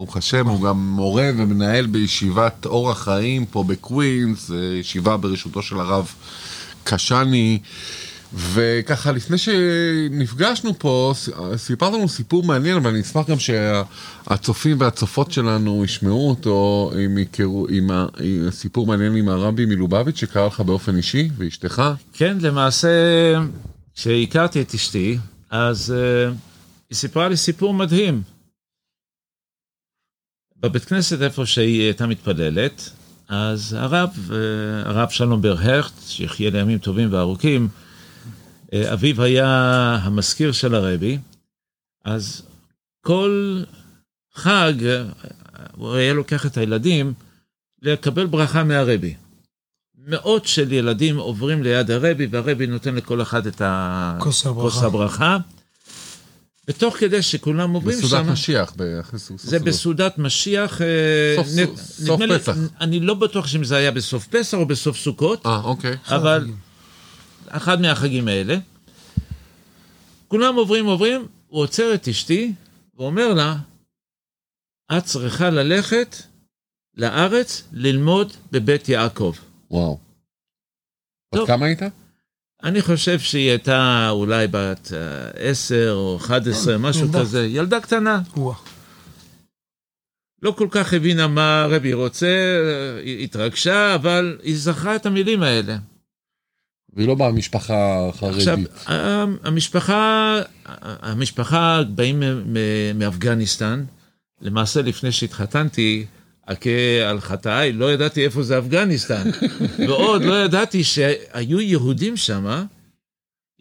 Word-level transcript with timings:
ברוך 0.00 0.16
השם, 0.16 0.46
הוא 0.46 0.62
גם 0.62 0.76
מורה 0.76 1.30
ומנהל 1.36 1.86
בישיבת 1.86 2.66
אורח 2.66 3.04
חיים 3.04 3.46
פה 3.46 3.64
בקווינס, 3.64 4.50
אה, 4.50 4.56
ישיבה 4.56 5.16
בראשותו 5.16 5.62
של 5.62 5.80
הרב 5.80 6.14
קשני. 6.84 7.58
וככה, 8.34 9.12
לפני 9.12 9.38
שנפגשנו 9.38 10.78
פה, 10.78 11.14
סיפרת 11.56 11.92
לנו 11.92 12.08
סיפור 12.08 12.42
מעניין, 12.42 12.86
ואני 12.86 13.00
אשמח 13.00 13.30
גם 13.30 13.36
שהצופים 13.38 14.80
והצופות 14.80 15.32
שלנו 15.32 15.84
ישמעו 15.84 16.28
אותו, 16.28 16.90
אם 17.04 17.18
יכרו, 17.18 17.66
עם 17.70 17.90
הסיפור 18.48 18.86
מעניין 18.86 19.16
עם 19.16 19.28
הרבי 19.28 19.66
מלובביץ' 19.66 20.16
שקרה 20.16 20.46
לך 20.46 20.60
באופן 20.60 20.96
אישי, 20.96 21.30
ואשתך. 21.36 21.82
כן, 22.12 22.38
למעשה, 22.40 22.88
כשהכרתי 23.94 24.62
את 24.62 24.74
אשתי, 24.74 25.18
אז 25.50 25.94
uh, 25.96 26.34
היא 26.90 26.96
סיפרה 26.96 27.28
לי 27.28 27.36
סיפור 27.36 27.74
מדהים. 27.74 28.39
בבית 30.62 30.84
כנסת 30.84 31.22
איפה 31.22 31.46
שהיא 31.46 31.82
הייתה 31.82 32.06
מתפללת, 32.06 32.90
אז 33.28 33.72
הרב, 33.72 34.10
אה, 34.32 34.90
הרב 34.90 35.08
שלום 35.08 35.42
ברהכט, 35.42 35.92
שיחיה 36.06 36.50
לימים 36.50 36.78
טובים 36.78 37.12
וארוכים, 37.12 37.68
אה, 38.72 38.92
אביו 38.92 39.22
היה 39.22 39.48
המזכיר 40.02 40.52
של 40.52 40.74
הרבי, 40.74 41.18
אז 42.04 42.42
כל 43.00 43.62
חג 44.34 44.72
הוא 45.76 45.94
היה 45.94 46.14
לוקח 46.14 46.46
את 46.46 46.56
הילדים 46.56 47.12
לקבל 47.82 48.26
ברכה 48.26 48.64
מהרבי. 48.64 49.14
מאות 50.06 50.46
של 50.46 50.72
ילדים 50.72 51.16
עוברים 51.16 51.62
ליד 51.62 51.90
הרבי, 51.90 52.26
והרבי 52.30 52.66
נותן 52.66 52.94
לכל 52.94 53.22
אחד 53.22 53.46
את 53.46 53.62
כוס 54.18 54.82
הברכה. 54.82 55.38
ותוך 56.68 56.96
כדי 56.96 57.22
שכולם 57.22 57.70
עוברים 57.70 57.98
שם... 58.00 58.06
בסעודת 58.06 58.26
משיח. 58.32 58.74
זה 59.36 59.58
בסעודת 59.58 60.18
משיח. 60.18 60.80
אה, 60.82 60.86
סוף- 61.36 61.46
נ- 61.56 61.76
סוף 61.76 62.20
נדמה 62.20 62.26
לי- 62.34 62.38
פסח. 62.38 62.52
אני 62.80 63.00
לא 63.00 63.14
בטוח 63.14 63.54
אם 63.56 63.64
זה 63.64 63.76
היה 63.76 63.90
בסוף 63.90 64.26
פסח 64.26 64.58
או 64.58 64.66
בסוף 64.66 64.96
סוכות. 64.98 65.46
אה, 65.46 65.60
אוקיי. 65.64 65.96
אבל 66.06 66.46
אחד 67.48 67.80
מהחגים 67.80 68.28
האלה. 68.28 68.58
כולם 70.28 70.54
עוברים 70.54 70.86
עוברים, 70.86 71.26
הוא 71.48 71.62
עוצר 71.62 71.94
את 71.94 72.08
אשתי 72.08 72.52
ואומר 72.96 73.34
לה, 73.34 73.56
את 74.98 75.04
צריכה 75.04 75.50
ללכת 75.50 76.16
לארץ 76.96 77.62
ללמוד 77.72 78.32
בבית 78.52 78.88
יעקב. 78.88 79.34
וואו. 79.70 79.98
טוב. 81.34 81.46
כמה 81.46 81.66
היית? 81.66 81.80
אני 82.64 82.82
חושב 82.82 83.18
שהיא 83.18 83.50
הייתה 83.50 84.08
אולי 84.10 84.46
בת 84.50 84.90
אה, 84.94 85.30
עשר 85.50 85.90
או 85.94 86.16
אחד 86.16 86.48
עשרה, 86.48 86.78
משהו 86.78 87.04
ילדה. 87.06 87.20
כזה, 87.20 87.46
ילדה 87.46 87.80
קטנה. 87.80 88.20
וואה. 88.36 88.56
לא 90.42 90.50
כל 90.50 90.68
כך 90.70 90.94
הבינה 90.94 91.28
מה 91.28 91.62
הרבי 91.62 91.92
רוצה, 91.92 92.26
אה, 92.26 93.00
היא 93.02 93.24
התרגשה, 93.24 93.94
אבל 93.94 94.38
היא 94.42 94.56
זכרה 94.58 94.96
את 94.96 95.06
המילים 95.06 95.42
האלה. 95.42 95.76
והיא 96.92 97.08
לא 97.08 97.14
באה 97.14 97.30
ממשפחה 97.32 98.08
עכשיו, 98.08 98.32
חרדית. 98.56 98.68
ה- 98.88 99.24
המשפחה, 99.48 100.36
המשפחה 100.82 101.82
באים 101.94 102.22
מאפגניסטן. 102.94 103.84
למעשה, 104.42 104.82
לפני 104.82 105.12
שהתחתנתי, 105.12 106.06
הכה 106.50 106.70
על 107.10 107.20
חטאיי, 107.20 107.72
לא 107.72 107.92
ידעתי 107.92 108.24
איפה 108.24 108.42
זה 108.42 108.58
אפגניסטן. 108.58 109.30
ועוד 109.78 110.22
לא 110.22 110.44
ידעתי 110.44 110.84
שהיו 110.84 111.60
יהודים 111.60 112.16
שם, 112.16 112.64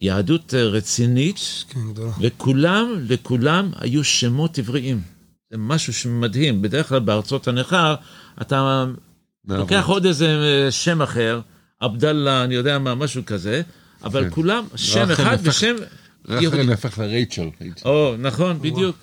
יהדות 0.02 0.54
רצינית, 0.54 1.40
כן. 1.70 1.80
וכולם, 2.22 2.96
לכולם 3.10 3.72
היו 3.80 4.04
שמות 4.04 4.58
עבריים. 4.60 5.02
זה 5.52 5.58
משהו 5.58 5.94
שמדהים. 5.94 6.62
בדרך 6.62 6.90
כלל 6.90 7.00
בארצות 7.00 7.48
הנכר, 7.48 7.96
אתה 8.42 8.86
לוקח 9.48 9.86
עוד 9.88 10.06
איזה 10.06 10.28
אה, 10.66 10.72
שם 10.72 11.02
אחר, 11.02 11.42
עבדאללה, 11.80 12.44
אני 12.44 12.56
יודע 12.56 12.80
מה, 12.80 12.96
משהו 12.96 13.26
כזה, 13.26 13.62
אבל 14.04 14.24
כן. 14.24 14.30
כולם 14.32 14.64
שם 14.76 15.00
רחל 15.02 15.14
אחד 15.14 15.32
נהפך- 15.32 15.48
ושם 15.48 15.76
רחל 16.28 16.42
יהודי. 16.44 16.64
נהפך 16.64 17.00
לרייצ'ל. 17.00 17.48
או, 17.86 18.16
נכון, 18.20 18.60
בדיוק. 18.62 18.96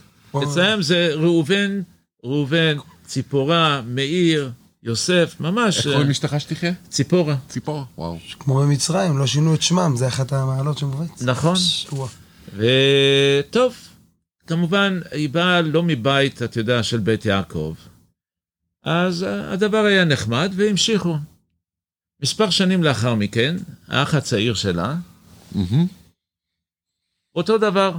אצלם 0.42 0.82
זה 0.82 1.10
ראובן, 1.14 1.80
ראובן, 2.24 2.76
ציפורה, 3.06 3.82
מאיר, 3.86 4.50
יוסף, 4.82 5.36
ממש, 5.40 5.76
איך 5.76 5.86
אה, 5.86 5.92
קוראים 5.92 6.08
לאשתך 6.08 6.36
שתחיה? 6.38 6.72
ציפורה. 6.88 7.36
ציפורה. 7.48 7.84
וואו. 7.98 8.18
כמו 8.38 8.60
במצרים, 8.60 9.18
לא 9.18 9.26
שינו 9.26 9.54
את 9.54 9.62
שמם, 9.62 9.96
זה 9.96 10.08
אחת 10.08 10.32
המעלות 10.32 10.78
שמובאת. 10.78 11.22
נכון. 11.22 11.56
וטוב, 12.56 13.74
כמובן, 14.46 15.00
היא 15.12 15.28
באה 15.28 15.60
לא 15.62 15.82
מבית, 15.82 16.42
אתה 16.42 16.60
יודע, 16.60 16.82
של 16.82 16.98
בית 16.98 17.24
יעקב. 17.24 17.74
אז 18.82 19.22
אה, 19.22 19.52
הדבר 19.52 19.84
היה 19.84 20.04
נחמד, 20.04 20.52
והמשיכו. 20.56 21.16
מספר 22.22 22.50
שנים 22.50 22.82
לאחר 22.82 23.14
מכן, 23.14 23.56
האח 23.88 24.14
הצעיר 24.14 24.54
שלה. 24.54 24.94
אותו 27.34 27.58
דבר. 27.58 27.96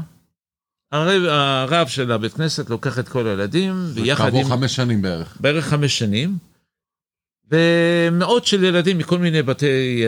הרב, 0.92 1.24
הרב 1.24 1.88
של 1.88 2.12
הבית 2.12 2.34
כנסת 2.34 2.70
לוקח 2.70 3.00
את 3.00 3.10
כל 3.10 3.28
הילדים, 3.28 3.74
ויחד 3.94 4.36
עם... 4.36 4.46
חמש 4.46 4.76
שנים 4.76 5.02
בערך. 5.02 5.38
בערך 5.40 5.66
חמש 5.66 6.00
שנים, 6.00 6.38
ומאות 7.52 8.46
של 8.46 8.64
ילדים 8.64 8.98
מכל 8.98 9.20
מיני 9.20 9.42
בתי, 9.42 10.04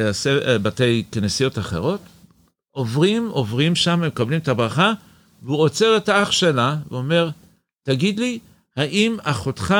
אה, 0.47 0.57
בתי 0.57 1.03
כנסיות 1.11 1.59
אחרות, 1.59 2.01
עוברים, 2.71 3.29
עוברים 3.29 3.75
שם, 3.75 3.91
הם 3.91 4.07
מקבלים 4.07 4.39
את 4.39 4.47
הברכה, 4.47 4.93
והוא 5.43 5.59
עוצר 5.59 5.97
את 5.97 6.09
האח 6.09 6.31
שלה 6.31 6.75
ואומר, 6.91 7.29
תגיד 7.83 8.19
לי, 8.19 8.39
האם 8.77 9.17
אחותך 9.23 9.75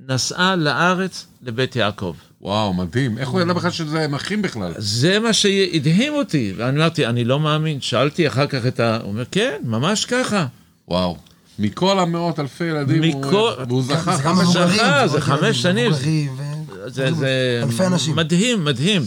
נסעה 0.00 0.56
לארץ 0.56 1.26
לבית 1.42 1.76
יעקב? 1.76 2.14
וואו, 2.40 2.74
מדהים. 2.74 3.18
איך 3.18 3.28
הוא 3.28 3.40
ידע 3.40 3.52
בכלל 3.52 3.70
שזה 3.70 4.00
הם 4.04 4.14
אחים 4.14 4.42
בכלל? 4.42 4.72
זה 4.78 5.18
מה 5.18 5.32
שהדהים 5.32 6.14
אותי, 6.14 6.52
ואני 6.56 6.78
אמרתי, 6.78 7.06
אני 7.06 7.24
לא 7.24 7.40
מאמין, 7.40 7.80
שאלתי 7.80 8.28
אחר 8.28 8.46
כך 8.46 8.66
את 8.66 8.80
ה... 8.80 8.96
הוא 9.02 9.08
אומר, 9.12 9.24
כן, 9.30 9.54
ממש 9.64 10.04
ככה. 10.04 10.46
וואו. 10.88 11.16
מכל 11.58 11.98
המאות 11.98 12.40
אלפי 12.40 12.64
ילדים, 12.64 13.02
הוא- 13.12 13.20
מכל- 13.26 13.52
והוא 13.68 13.82
זכה 13.82 14.16
זה 14.16 14.22
גם 14.22 14.34
חמש. 14.36 14.52
שנים. 14.52 15.08
זה 15.08 15.20
חמש 15.20 15.62
שנים. 15.62 15.92
זה, 16.86 17.12
זה 17.12 17.60
אלפי 17.62 17.86
אנשים. 17.86 18.16
מדהים, 18.16 18.64
מדהים. 18.64 19.02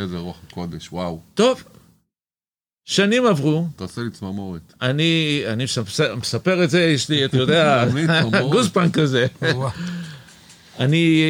איזה 0.00 0.18
רוח 0.18 0.36
הקודש, 0.48 0.88
וואו. 0.92 1.20
טוב, 1.34 1.62
שנים 2.84 3.26
עברו, 3.26 3.66
אתה 3.76 3.84
עושה 3.84 4.00
לי 4.02 4.10
צמרמורת. 4.10 4.72
אני, 4.82 5.42
אני 5.46 5.64
מספר, 6.16 6.64
את 6.64 6.70
זה, 6.70 6.82
יש 6.82 7.08
לי, 7.08 7.24
אתה 7.24 7.36
יודע. 7.36 7.84
גוספן 8.50 8.90
כזה. 8.90 9.26
אני, 10.78 11.22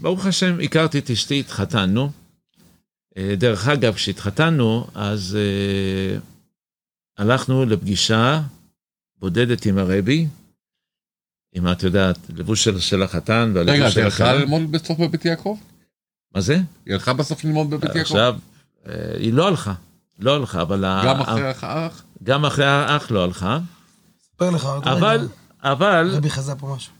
ברוך 0.00 0.26
השם, 0.26 0.56
הכרתי 0.64 0.98
את 0.98 1.10
אשתי, 1.10 1.40
התחתנו. 1.40 2.10
אה, 3.16 3.34
דרך 3.36 3.68
אגב, 3.68 3.94
כשהתחתנו, 3.94 4.86
אז 4.94 5.38
אה, 5.40 6.18
הלכנו 7.18 7.64
לפגישה 7.64 8.42
בודדת 9.18 9.66
עם 9.66 9.78
הרבי, 9.78 10.26
עם, 11.54 11.72
את 11.72 11.82
יודעת, 11.82 12.18
לבוש 12.36 12.64
של, 12.64 12.80
של 12.80 13.02
החתן 13.02 13.52
והלבוש 13.54 13.74
רגע, 13.74 13.90
של 13.90 13.98
אתה 14.00 14.04
הלכה 14.04 14.24
הכלה. 14.24 14.34
ללמוד 14.40 14.72
בסוף 14.72 14.98
בבית 15.00 15.24
יעקב? 15.24 15.58
מה 16.34 16.40
זה? 16.40 16.60
היא 16.86 16.94
הלכה 16.94 17.12
בסוף 17.12 17.44
ללמוד 17.44 17.70
בבית 17.70 17.84
יעקב? 17.94 17.98
עכשיו, 18.00 18.36
אה, 18.86 18.92
היא 19.18 19.32
לא 19.32 19.48
הלכה, 19.48 19.74
לא 20.18 20.34
הלכה, 20.36 20.62
אבל... 20.62 20.84
גם 21.04 21.16
ה- 21.20 21.22
אחרי 21.22 21.52
האח? 21.62 22.04
גם 22.22 22.44
אחרי 22.44 22.64
האח 22.66 23.10
לא 23.10 23.24
הלכה, 23.24 23.58
ספר 24.34 24.50
לך 24.50 24.64
אבל, 24.82 25.16
רגע. 25.20 25.26
אבל, 25.62 26.10
רבי 26.16 26.30
חזה 26.30 26.54
פה 26.54 26.74
משהו. 26.76 26.92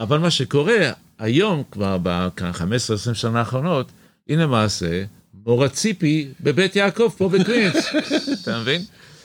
אבל 0.00 0.18
מה 0.18 0.30
שקורה 0.30 0.90
היום, 1.22 1.62
כבר 1.70 1.98
ב-15-20 2.02 3.14
שנה 3.14 3.38
האחרונות, 3.38 3.92
היא 4.28 4.36
למעשה 4.36 5.04
מורה 5.46 5.68
ציפי 5.68 6.28
בבית 6.40 6.76
יעקב 6.76 7.08
פה 7.18 7.28
בקווינס, 7.28 7.76
אתה 8.42 8.60
מבין? 8.60 8.82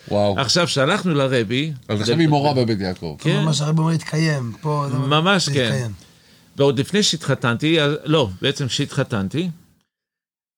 וואו. 0.08 0.40
עכשיו, 0.40 0.66
כשהלכנו 0.66 1.14
לרבי, 1.14 1.74
אז 1.88 2.02
עכשיו 2.02 2.20
היא 2.20 2.28
מורה 2.28 2.54
בבית 2.54 2.80
יעקב. 2.80 3.16
כן, 3.20 3.44
ממש 3.44 3.62
הרבי 3.62 3.80
אומר 3.80 3.92
להתקיים. 3.92 4.54
פה 4.62 4.86
ממש 4.94 5.50
כן. 5.50 5.92
ועוד 6.58 6.80
לפני 6.80 7.04
שהתחתנתי, 7.04 7.78
לא, 8.04 8.30
בעצם 8.42 8.68
כשהתחתנתי, 8.68 9.50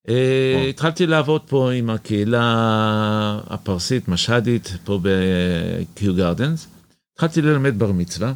אה. 0.10 0.66
התחלתי 0.70 1.08
לעבוד 1.08 1.42
פה 1.42 1.72
עם 1.72 1.90
הקהילה 1.90 2.42
הפרסית, 3.48 4.08
משהדית, 4.08 4.74
פה 4.84 5.00
בקיו 5.02 6.16
גרדנס. 6.16 6.68
התחלתי 7.14 7.42
ללמד 7.42 7.80
בר 7.80 7.92
מצווה, 7.92 8.34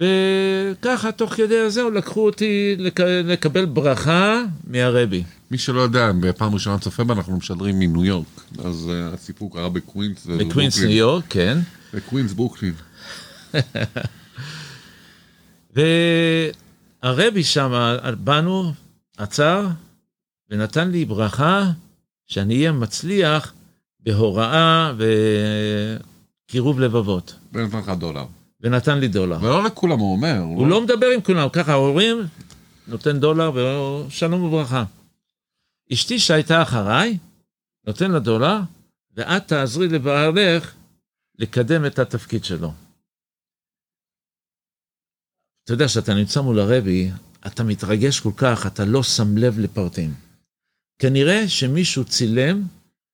וככה, 0.00 1.12
תוך 1.12 1.32
כדי 1.34 1.58
הזהו, 1.58 1.90
לקחו 1.90 2.26
אותי 2.26 2.74
לק- 2.78 3.00
לקבל 3.00 3.64
ברכה 3.64 4.42
מהרבי. 4.66 5.22
מי 5.50 5.58
שלא 5.58 5.80
יודע, 5.80 6.12
בפעם 6.20 6.54
ראשונה 6.54 6.78
צופה 6.78 7.04
בה, 7.04 7.14
אנחנו 7.14 7.36
משדרים 7.36 7.78
מניו 7.78 8.04
יורק. 8.04 8.26
אז 8.64 8.90
אה, 8.92 9.14
הסיפור 9.14 9.52
קרה 9.52 9.68
בקווינס. 9.68 10.26
בקווינס 10.26 10.78
ניו 10.80 10.90
יורק, 10.90 11.24
כן. 11.28 11.58
בקווינס 11.94 12.32
ברוקלין. 12.32 12.72
והרבי 17.02 17.44
שם, 17.44 17.96
באנו, 18.18 18.72
עצר, 19.16 19.66
ונתן 20.50 20.90
לי 20.90 21.04
ברכה 21.04 21.70
שאני 22.26 22.54
אהיה 22.56 22.72
מצליח 22.72 23.52
בהוראה 24.00 24.92
וקירוב 26.46 26.80
לבבות. 26.80 27.34
נתן 27.52 27.64
לך 27.78 27.88
דולר. 27.98 28.24
ונתן 28.60 28.98
לי 28.98 29.08
דולר. 29.08 29.38
ולא 29.42 29.64
לכולם 29.64 29.98
הוא 29.98 30.12
אומר. 30.12 30.38
הוא 30.38 30.66
לא 30.66 30.80
מדבר 30.80 31.06
עם 31.06 31.20
כולם, 31.20 31.48
ככה 31.52 31.72
ההורים, 31.72 32.18
נותן 32.86 33.20
דולר 33.20 33.52
ושלום 33.54 34.42
וברכה. 34.42 34.84
אשתי 35.92 36.18
שהייתה 36.18 36.62
אחריי, 36.62 37.18
נותן 37.86 38.10
לה 38.10 38.18
דולר, 38.18 38.58
ואת 39.16 39.48
תעזרי 39.48 39.88
לבעלך 39.88 40.74
לקדם 41.38 41.86
את 41.86 41.98
התפקיד 41.98 42.44
שלו. 42.44 42.72
אתה 45.64 45.72
יודע, 45.72 45.86
כשאתה 45.86 46.14
נמצא 46.14 46.40
מול 46.40 46.60
הרבי, 46.60 47.10
אתה 47.46 47.64
מתרגש 47.64 48.20
כל 48.20 48.32
כך, 48.36 48.66
אתה 48.66 48.84
לא 48.84 49.02
שם 49.02 49.36
לב 49.36 49.58
לפרטים. 49.58 50.14
כנראה 50.98 51.48
שמישהו 51.48 52.04
צילם, 52.04 52.62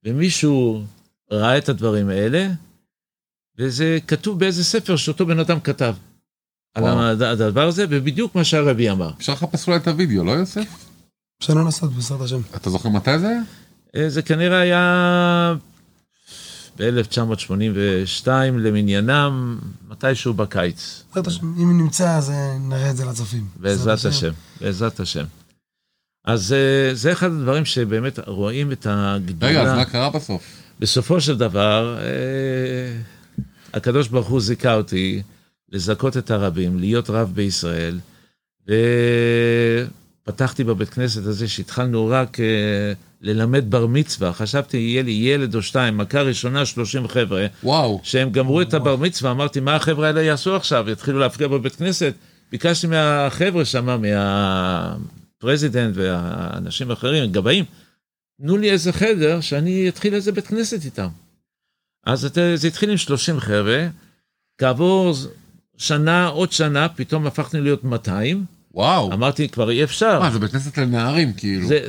ומישהו 0.05 0.85
ראה 1.31 1.59
את 1.59 1.69
הדברים 1.69 2.09
האלה, 2.09 2.49
וזה 3.59 3.99
כתוב 4.09 4.39
באיזה 4.39 4.65
ספר 4.65 4.97
שאותו 4.97 5.27
בן 5.27 5.39
אדם 5.39 5.61
כתב. 5.61 5.95
על 6.75 6.83
וואו. 6.83 6.99
הדבר 7.25 7.69
הזה, 7.69 7.85
ובדיוק 7.91 8.35
מה 8.35 8.45
שהרבי 8.45 8.91
אמר. 8.91 9.11
אפשר 9.19 9.33
לחפש 9.33 9.69
אולי 9.69 9.79
את 9.79 9.89
הוידאו, 9.89 10.25
לא 10.25 10.33
יוסף? 10.33 10.87
אפשר 11.41 11.55
לא 11.55 11.65
לעשות 11.65 11.93
בעזרת 11.93 12.21
השם. 12.21 12.41
אתה 12.57 12.71
זוכר 12.71 12.89
מתי 12.89 13.19
זה 13.19 13.29
היה? 13.29 13.41
אה, 13.97 14.11
זה 14.11 14.23
כנראה 14.23 14.61
היה 14.61 15.55
ב-1982 16.79 18.29
למניינם, 18.59 19.59
מתישהו 19.89 20.35
בקיץ, 20.35 21.03
בעזרת 21.09 21.27
השם. 21.27 21.55
אם 21.63 21.79
נמצא, 21.79 22.17
אז 22.17 22.31
אה, 22.31 22.59
נראה 22.59 22.91
את 22.91 22.97
זה 22.97 23.05
לצופים. 23.05 23.47
בעזרת 23.57 24.05
השם, 24.05 24.33
בעזרת 24.61 25.01
השם. 25.01 25.25
אז 26.25 26.53
אה, 26.53 26.95
זה 26.95 27.13
אחד 27.13 27.27
הדברים 27.27 27.65
שבאמת 27.65 28.19
רואים 28.27 28.73
את 28.73 28.87
הגדולה. 28.91 29.51
רגע, 29.51 29.63
אז 29.63 29.77
מה 29.77 29.85
קרה 29.85 30.11
בסוף? 30.11 30.43
בסופו 30.81 31.21
של 31.21 31.39
דבר, 31.39 31.99
הקדוש 33.75 34.09
ברוך 34.09 34.29
הוא 34.29 34.41
זיכה 34.41 34.75
אותי 34.75 35.23
לזכות 35.73 36.17
את 36.17 36.31
הרבים, 36.31 36.79
להיות 36.79 37.11
רב 37.11 37.33
בישראל, 37.35 37.99
ופתחתי 40.23 40.65
בבית 40.65 40.89
כנסת 40.89 41.27
הזה 41.27 41.49
שהתחלנו 41.49 42.07
רק 42.07 42.41
אה, 42.41 42.93
ללמד 43.21 43.71
בר 43.71 43.87
מצווה, 43.87 44.33
חשבתי 44.33 44.77
יהיה 44.77 45.03
לי 45.03 45.13
ילד 45.13 45.55
או 45.55 45.63
שתיים, 45.63 45.97
מכה 45.97 46.23
ראשונה 46.23 46.67
30 46.67 47.09
חבר'ה, 47.09 47.47
וואו. 47.63 48.01
שהם 48.03 48.31
גמרו 48.31 48.61
את 48.61 48.75
הבר 48.75 48.97
מצווה, 48.97 49.31
אמרתי, 49.31 49.61
מה 49.61 49.77
החבר'ה 49.77 50.07
האלה 50.07 50.23
יעשו 50.23 50.57
עכשיו? 50.57 50.91
יתחילו 50.91 51.19
להפריע 51.19 51.49
בבית 51.49 51.77
כנסת? 51.77 52.15
ביקשתי 52.51 52.87
מהחבר'ה 52.87 53.65
שם, 53.65 54.03
מהפרזידנט 55.41 55.97
והאנשים 55.97 56.91
האחרים, 56.91 57.33
גבאים, 57.33 57.65
תנו 58.43 58.57
לי 58.57 58.71
איזה 58.71 58.93
חדר 58.93 59.41
שאני 59.41 59.89
אתחיל 59.89 60.15
איזה 60.15 60.33
בית 60.33 60.47
כנסת 60.47 60.85
איתם. 60.85 61.09
אז 62.07 62.25
את- 62.25 62.39
זה 62.55 62.69
התחיל 62.69 62.91
עם 62.91 62.97
30 62.97 63.41
חבר'ה, 63.41 63.89
כעבור 64.59 65.15
שנה, 65.77 66.27
עוד 66.27 66.53
שנה, 66.53 66.89
פתאום 66.89 67.27
הפכנו 67.27 67.61
להיות 67.61 67.85
200, 67.85 68.45
וואו. 68.75 69.13
אמרתי, 69.13 69.49
כבר 69.49 69.71
אי 69.71 69.85
אפשר. 69.85 70.21
מה, 70.21 70.31
זה 70.31 70.39
בית 70.39 70.51
כנסת 70.51 70.79
לנערים, 70.79 71.33
כאילו. 71.33 71.69
זה, 71.69 71.81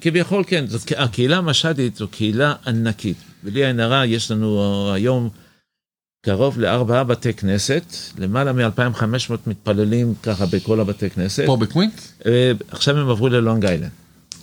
כביכול 0.00 0.44
כן, 0.46 0.66
זאת, 0.66 0.92
הקהילה 0.96 1.36
המשדית 1.36 1.96
זו 1.96 2.08
קהילה 2.08 2.54
ענקית. 2.66 3.16
בלי 3.42 3.64
עין 3.66 3.80
הרע, 3.80 4.06
יש 4.06 4.30
לנו 4.30 4.60
אה, 4.88 4.94
היום 4.94 5.28
קרוב 6.24 6.58
לארבעה 6.60 7.04
בתי 7.04 7.32
כנסת, 7.34 7.82
למעלה 8.18 8.52
מ-2,500 8.52 9.04
מתפללים 9.46 10.14
ככה 10.22 10.46
בכל 10.46 10.80
הבתי 10.80 11.10
כנסת. 11.10 11.42
פה 11.46 11.56
בקווינס? 11.56 12.12
אה, 12.26 12.52
עכשיו 12.70 12.98
הם 12.98 13.08
עברו 13.08 13.28
ללונג 13.28 13.64
איילנד, 13.66 13.90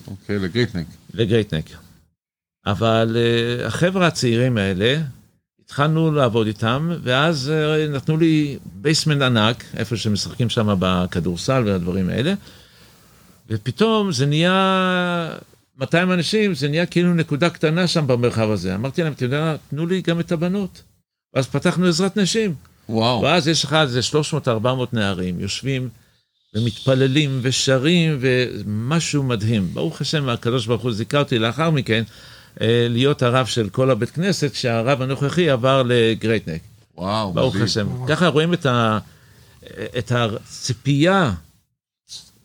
אוקיי, 0.08 0.40
לגרייט 0.40 0.70
נק. 0.70 0.86
לגרייט 1.14 1.48
נק. 1.48 1.66
אבל 2.66 3.18
אה, 3.20 3.68
החבר'ה 3.68 4.08
הצעירים 4.08 4.58
האלה, 4.58 5.02
התחלנו 5.66 6.12
לעבוד 6.12 6.48
איתם, 6.48 6.92
ואז 7.04 7.52
אה, 7.56 7.88
נתנו 7.88 8.18
לי 8.18 8.58
basement 8.64 9.22
ענק, 9.22 9.64
איפה 9.78 9.98
שמשחקים 9.98 10.50
שם 10.50 10.76
בכדורסל 10.80 11.64
והדברים 11.66 12.10
האלה, 12.10 12.34
ופתאום 13.50 14.12
זה 14.12 14.26
נהיה 14.26 15.30
200 15.78 16.12
אנשים, 16.12 16.56
זה 16.56 16.70
נהיה 16.70 16.86
כאילו 16.86 17.14
נקודה 17.14 17.50
קטנה 17.50 17.88
שם 17.88 18.08
במרחב 18.08 18.50
הזה. 18.50 18.76
אמרתי 18.76 19.04
להם, 19.04 19.14
אתם 19.14 19.26
יודעים, 19.26 19.44
תנו 19.70 19.88
לי 19.88 20.02
גם 20.02 20.20
את 20.20 20.32
הבנות. 20.32 20.82
ואז 21.34 21.48
פתחנו 21.48 21.88
עזרת 21.88 22.18
נשים. 22.18 22.56
וואו. 22.90 23.22
ואז 23.22 23.48
יש 23.48 23.64
לך 23.64 23.74
איזה 23.74 24.00
300-400 24.46 24.48
נערים 24.94 25.40
יושבים 25.40 25.90
ומתפללים 26.56 27.40
ושרים 27.42 28.18
ומשהו 28.20 29.24
מדהים. 29.24 29.68
ברוך 29.74 30.02
השם, 30.02 30.30
הקדוש 30.30 30.66
ברוך 30.66 30.82
הוא 30.82 30.92
זיכה 30.92 31.20
אותי 31.20 31.40
לאחר 31.40 31.70
מכן 31.70 32.04
להיות 32.62 33.22
הרב 33.22 33.46
של 33.46 33.70
כל 33.70 33.92
הבית 33.92 34.10
כנסת, 34.10 34.52
כשהרב 34.52 35.02
הנוכחי 35.02 35.50
עבר 35.50 35.84
לגרייטנק. 35.86 36.62
וואו. 36.96 37.34
ברוך 37.34 37.54
מדהים. 37.54 37.66
השם. 37.66 37.88
ככה 38.08 38.28
רואים 38.28 38.54
את, 38.54 38.66
ה, 38.66 39.00
את 39.98 40.12
הציפייה, 40.12 41.34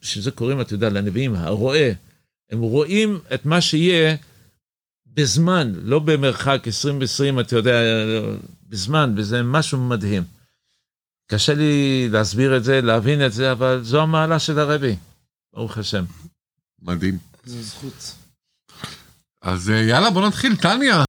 שזה 0.01 0.31
קוראים, 0.31 0.61
אתה 0.61 0.75
יודע, 0.75 0.89
לנביאים, 0.89 1.35
הרואה. 1.35 1.93
הם 2.51 2.61
רואים 2.61 3.21
את 3.35 3.47
מה 3.47 3.61
שיהיה 3.61 4.17
בזמן, 5.07 5.73
לא 5.75 5.99
במרחק 5.99 6.63
20-20, 7.37 7.41
אתה 7.41 7.57
יודע, 7.57 7.81
בזמן, 8.69 9.15
וזה 9.17 9.43
משהו 9.43 9.79
מדהים. 9.79 10.23
קשה 11.31 11.55
לי 11.55 12.09
להסביר 12.09 12.57
את 12.57 12.65
זה, 12.65 12.81
להבין 12.81 13.27
את 13.27 13.33
זה, 13.33 13.53
אבל 13.53 13.81
זו 13.83 14.03
המעלה 14.03 14.39
של 14.39 14.59
הרבי, 14.59 14.97
ברוך 15.55 15.79
השם. 15.79 16.05
מדהים. 16.83 17.19
זו 17.45 17.63
זכות. 17.63 18.15
אז 19.43 19.71
אה, 19.71 19.77
יאללה, 19.77 20.11
בוא 20.11 20.27
נתחיל. 20.27 20.57
טניה, 20.57 21.05